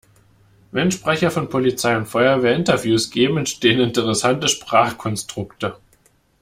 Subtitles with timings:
[0.71, 5.77] Wenn Sprecher von Polizei und Feuerwehr Interviews geben, entstehen interessante Sprachkonstrukte.